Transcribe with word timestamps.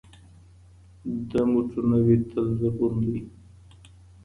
د 1.29 1.31
مټو 1.51 1.81
نه 1.89 1.97
وي 2.05 2.17
تل 2.29 2.45
زبون 2.59 2.95
دی 3.05 3.17